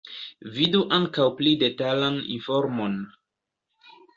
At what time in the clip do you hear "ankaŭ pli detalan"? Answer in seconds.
0.97-2.19